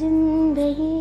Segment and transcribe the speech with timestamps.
[0.00, 1.00] ज़िंदगी।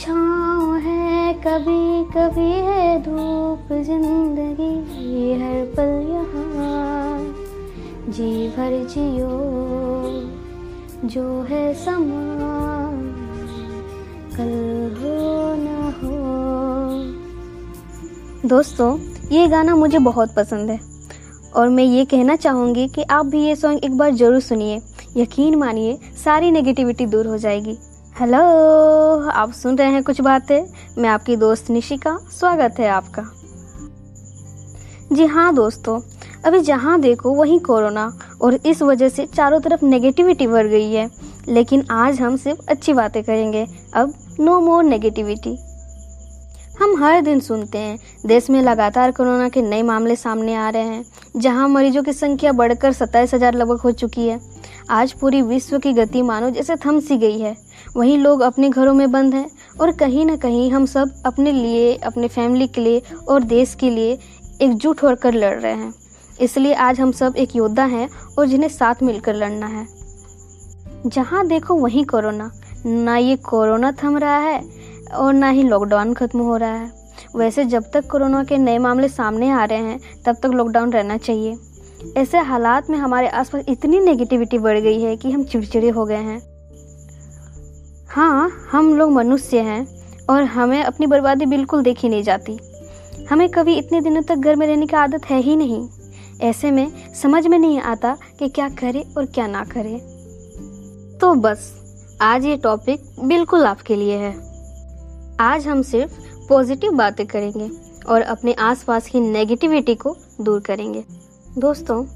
[0.00, 7.18] छाँव है कभी कभी है धूप ज़िंदगी। हर पल यहाँ,
[8.08, 9.36] जी भर जियो।
[11.06, 12.24] जो है समा,
[14.36, 14.52] कल
[14.96, 16.14] हो ना हो।
[18.48, 18.90] दोस्तों,
[19.32, 20.78] ये गाना मुझे बहुत पसंद है।
[21.54, 24.80] और मैं ये कहना चाहूँगी कि आप भी ये सॉन्ग एक बार ज़रूर सुनिए।
[25.16, 27.76] यकीन मानिए, सारी नेगेटिविटी दूर हो जाएगी।
[28.20, 28.38] हेलो
[29.30, 30.66] आप सुन रहे हैं कुछ बातें।
[30.98, 33.22] मैं आपकी दोस्त निशिका, स्वागत है आपका।
[35.12, 36.00] जी हाँ दोस्तों,
[36.44, 41.08] अभी जहाँ देखो वहीं कोरोना और इस वजह से चारों तरफ़ नेगेटिविटी बढ़ गई है।
[41.48, 45.56] लेकिन आज हम सिर्फ़ अच्छी बातें करेंगे अब नो मोर नेगेटिविटी
[46.86, 50.82] हम हर दिन सुनते हैं। देश में लगातार कोरोना के नए मामले सामने आ रहे
[50.82, 51.04] हैं,
[51.36, 54.38] जहाँ मरीजों की संख्या बढ़कर सत्ताईस हज़ार लगभग हो चुकी है।
[54.90, 57.54] आज पूरी विश्व की गति मानो जैसे थम सी गई है।
[57.96, 59.48] वहीं लोग अपने घरों में बंद हैं
[59.80, 63.90] और कहीं ना कहीं हम सब अपने लिए, अपने फैमिली के लिए और देश के
[63.90, 64.18] लिए
[64.62, 65.92] एकजुट होकर लड़ रहे हैं।
[66.40, 68.08] इसलिए आज हम सब एक योद्धा हैं
[68.38, 69.86] और जिन्हें साथ मिलकर लड़ना है।
[71.06, 72.50] जहाँ देखो वहीं कोरोना,
[72.86, 76.92] ना ये कोरोना थम रहा है और ना ही लॉकडाउन खत्म हो रहा है।
[77.36, 81.16] वैसे जब तक कोरोना के नए मामले सामने आ रहे हैं, तब तक लॉकडाउन रहना
[81.16, 81.56] चाहिए।
[82.16, 86.16] ऐसे हालात में हमारे आसपास इतनी नेगेटिविटी बढ़ गई है कि हम चिड़चिड़े हो गए
[86.16, 86.56] हैं।
[88.08, 89.86] हाँ हम लोग मनुष्य हैं
[90.30, 92.58] और हमें अपनी बर्बादी बिल्कुल देखी नहीं जाती।
[93.30, 95.88] हमें कभी इतने दिनों तक घर में रहने की आदत है ही नहीं।
[96.40, 99.96] ऐसे में समझ में नहीं आता कि क्या करे और क्या ना करे।
[101.18, 101.74] तो बस,
[102.20, 104.55] आज ये टॉपिक बिल्कुल आपके लिए है।
[105.40, 106.12] आज हम सिर्फ़
[106.48, 107.68] पॉजिटिव बातें करेंगे
[108.08, 111.04] और अपने आसपास की नेगेटिविटी को दूर करेंगे।
[111.58, 112.06] दोस्तों,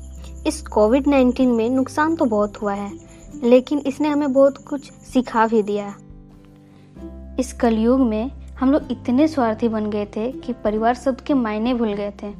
[0.47, 2.93] इस कोविड नाइन्टीन में नुकसान तो बहुत हुआ है,
[3.45, 5.95] लेकिन इसने हमें बहुत कुछ सिखा भी दिया
[7.39, 8.31] इस कलयुग में
[8.61, 12.33] हम लोग इतने स्वार्थी बन गए थे कि परिवार सबके मायने भूल गए थे।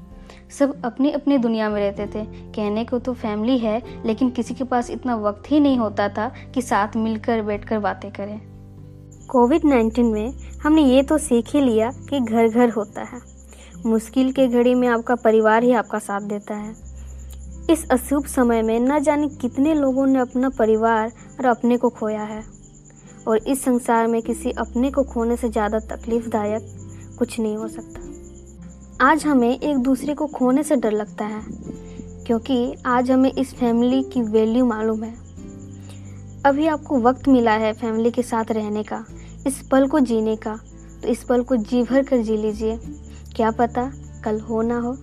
[0.59, 4.65] सब अपनी अपनी दुनिया में रहते थे। कहने को तो फैमिली है, लेकिन किसी के
[4.65, 8.50] पास इतना वक्त ही नहीं होता था कि साथ मिलकर बैठकर बातें करें।
[9.31, 10.33] कोविड नाइन्टीन में
[10.63, 13.21] हमने ये तो सीख ही लिया कि घर घर होता है।
[13.87, 16.75] मुश्किल के घड़ी में आपका परिवार ही आपका साथ देता है।
[17.71, 22.23] इस अशुभ समय में न जाने कितने लोगों ने अपना परिवार और अपने को खोया
[22.23, 22.43] है।
[23.29, 26.67] और इस संसार में किसी अपने को खोने से ज़्यादा तकलीफदायक
[27.19, 31.43] कुछ नहीं हो सकता। आज हमें एक दूसरे को खोने से डर लगता है,
[32.27, 35.15] क्योंकि आज हमें इस फैमिली की वैल्यू मालूम है।
[36.47, 39.05] अभी आपको वक्त मिला है फैमिली के साथ रहने का।
[39.47, 40.55] इस पल को जीने का
[41.03, 42.79] तो इस पल को जी भर कर जी लीजिए।
[43.37, 43.91] क्या पता
[44.25, 44.97] कल हो ना हो।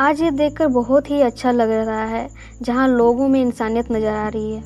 [0.00, 2.28] आज ये देखकर बहुत ही अच्छा लग रहा है,
[2.62, 4.62] जहाँ लोगों में इंसानियत नज़र आ रही है।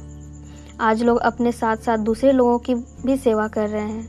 [0.80, 4.08] आज लोग अपने साथ साथ दूसरे लोगों की भी सेवा कर रहे हैं।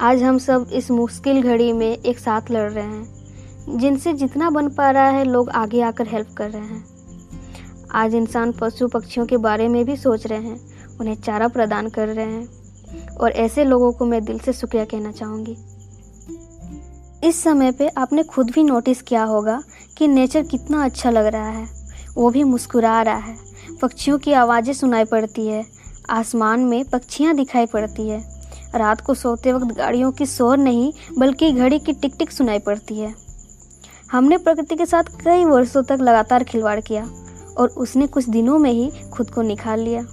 [0.00, 4.68] आज हम सब इस मुश्किल घड़ी में एक साथ लड़ रहे हैं। जिनसे जितना बन
[4.68, 6.84] पा रहा है, लोग आगे आकर हेल्प कर रहे हैं।
[7.92, 10.60] आज इंसान पशु पक्षियों के बारे में भी सोच रहे हैं,
[11.00, 12.59] उन्हें चारा प्रदान कर रहे हैं।
[13.20, 15.56] और ऐसे लोगों को मैं दिल से शुक्रिया कहना चाहूँगी।
[17.24, 19.62] इस समय पे आपने खुद भी नोटिस किया होगा
[19.96, 21.68] कि नेचर कितना अच्छा लग रहा है।
[22.14, 23.36] वो भी मुस्कुरा रहा है।
[23.82, 25.66] पक्षियों की आवाज़ें सुनाई पड़ती है।
[26.10, 28.40] आसमान में पक्षियाँ दिखाई पड़ती है।
[28.74, 32.98] रात को सोते वक्त गाड़ियों की शोर नहीं, बल्कि घड़ी की टिक टिक सुनाई पड़ती
[32.98, 33.14] है।
[34.12, 37.10] हमने प्रकृति के साथ कई वर्षों तक लगातार खिलवाड़ किया
[37.58, 40.06] और उसने कुछ दिनों में ही खुद को निखार लिया।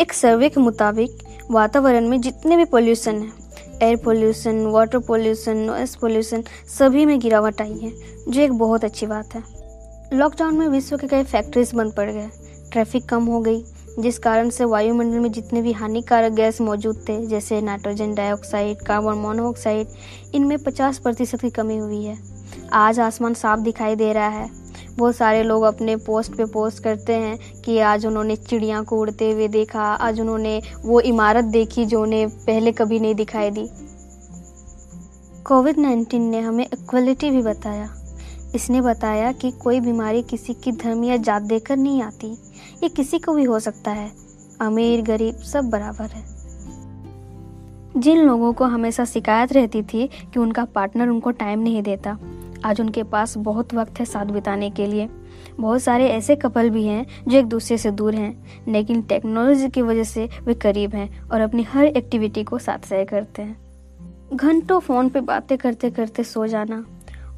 [0.00, 1.10] एक सर्वे के मुताबिक
[1.50, 3.32] वातावरण में जितने भी पोल्यूशन हैं
[3.82, 6.42] air pollution water pollution noise pollution
[6.78, 7.92] सभी में गिरावट आई है,
[8.28, 9.42] जो एक बहुत अच्छी बात है।
[10.12, 12.28] लॉकडाउन में विश्व के कई फैक्ट्रीज बंद पड़ गए।
[12.72, 13.64] ट्रैफ़िक कम हो गई,
[13.98, 19.14] जिस कारण से वायुमंडल में जितने भी हानिकारक गैस मौजूद थे, जैसे नाइट्रोजन डाइऑक्साइड कार्बन
[19.14, 19.86] मोनोऑक्साइड
[20.34, 22.18] इनमें 50 प्रतिशत की कमी हुई है।
[22.72, 24.59] आज आसमान साफ़ दिखाई दे रहा है।
[24.98, 29.32] बहुत सारे लोग अपने पोस्ट पे पोस्ट करते हैं कि आज उन्होंने चिड़िया को उड़ते
[29.32, 33.68] हुए देखा, आज उन्होंने वो इमारत देखी जो उन्हें पहले कभी नहीं दिखाई दी।
[35.44, 37.94] कोविड नाइन्टीन ने हमें इक्वलिटी भी बताया।
[38.54, 42.32] इसने बताया कि कोई बीमारी किसी की धर्म या जात देकर नहीं आती।
[42.82, 44.12] ये किसी को भी हो सकता है।
[44.60, 46.30] अमीर, गरीब सब बराबर है।
[47.96, 52.18] जिन लोगों को हमेशा शिकायत रहती थी कि उनका पार्टनर उनको टाइम नहीं देता
[52.64, 55.08] आज उनके पास बहुत वक्त है साथ बिताने के लिए।
[55.60, 59.82] बहुत सारे ऐसे कपल भी हैं जो एक दूसरे से दूर हैं, लेकिन टेक्नोलॉजी की
[59.82, 63.70] वजह से वे करीब हैं और अपनी हर एक्टिविटी को साथ शेयर करते हैं।
[64.34, 66.86] घंटों फ़ोन पे बातें करते करते सो जाना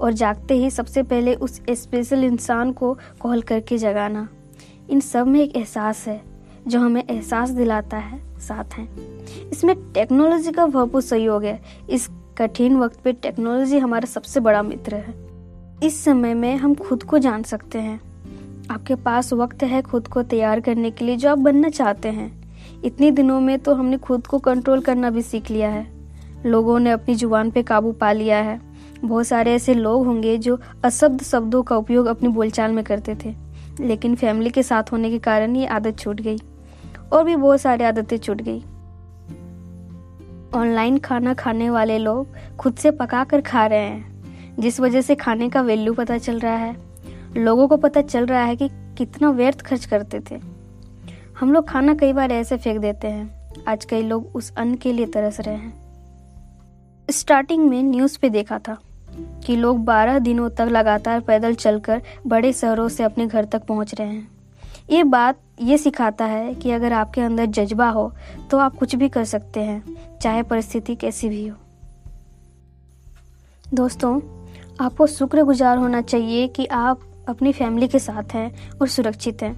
[0.01, 4.29] और जागते ही सबसे पहले उस स्पेशल इंसान को कॉल करके जगाना।
[4.91, 6.23] इन सब में एक एहसास है,
[6.67, 8.89] जो हमें एहसास दिलाता है, साथ हैं।
[9.51, 12.09] इसमें टेक्नोलॉजी का भरपूर सहयोग है। इस
[12.39, 15.15] कठिन वक्त पे टेक्नोलॉजी हमारा सबसे बड़ा मित्र है।
[15.83, 18.01] इस समय में हम खुद को जान सकते हैं।
[18.71, 22.55] आपके पास वक्त है खुद को तैयार करने के लिए जो आप बनना चाहते हैं।
[22.85, 25.87] इतने दिनों में तो हमने खुद को कंट्रोल करना भी सीख लिया है।
[26.47, 28.61] लोगों ने अपनी ज़ुबान पे काबू पा लिया है।
[29.05, 33.35] बहुत सारे ऐसे लोग होंगे जो अशब्द शब्दों का उपयोग अपनी बोलचाल में करते थे।
[33.81, 36.39] लेकिन फैमिली के साथ होने के कारण ये आदत छूट गई।
[37.13, 38.65] और भी बहुत सारी आदतें छूट गई।
[40.55, 44.25] ऑनलाइन खाना खाने वाले लोग खुद से पका कर खा रहे हैं,
[44.59, 46.77] जिस वजह से खाने का वैल्यू पता चल रहा है।
[47.37, 50.41] लोगों को पता चल रहा है कि कितना व्यर्थ खर्च करते थे।
[51.41, 54.93] हम लोग खाना कई बार ऐसे फेंक देते हैं। आज कई लोग उस अन्न के
[54.93, 55.83] लिए तरस रहे हैं।
[57.11, 58.79] स्टार्टिंग में न्यूज़ पे देखा था
[59.47, 63.95] कि लोग 12 दिनों तक लगातार पैदल चलकर बड़े शहरों से अपने घर तक पहुँच
[63.95, 64.29] रहे हैं।
[64.91, 68.13] ये बात ये सिखाता है कि अगर आपके अंदर जज्बा हो
[68.51, 71.57] तो आप कुछ भी कर सकते हैं, चाहे परिस्थिति कैसी भी हो।
[73.75, 74.21] दोस्तों,
[74.81, 79.55] आपको शुक्रगुजार होना चाहिए कि आप अपनी फैमिली के साथ हैं और सुरक्षित हैं।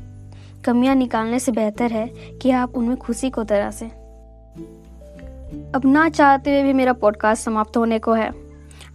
[0.65, 2.07] कमियाँ निकालने से बेहतर है
[2.43, 3.87] कि आप उनमें खुशी को तरह से
[5.75, 8.31] अब ना चाहते हुए भी मेरा पॉडकास्ट समाप्त होने को है।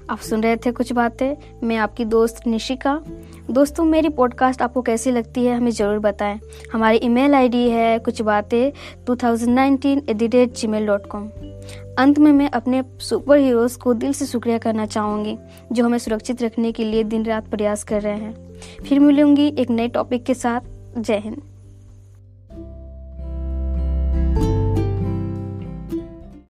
[0.10, 2.94] आप सुन रहे थे कुछ बातें। मैं आपकी दोस्त निशिका
[3.50, 6.40] दोस्तों, मेरी पॉडकास्ट आपको कैसी लगती है, हमें ज़रूर बताएँ।
[6.74, 8.72] हमारी ईमेल आईडी है कुछ बातें
[9.06, 11.28] 2019 at the rate Gmail dot com
[11.98, 15.38] अंत में मैं अपने सुपर हीरोज़ को दिल से शुक्रिया करना चाहूँगी,
[15.72, 18.58] जो हमें सुरक्षित रखने के लिए दिन रात प्रयास कर रहे हैं।
[18.90, 20.62] फिर मिलूँगी एक नए टॉपिक के साथ।
[20.98, 21.42] जय हिंद।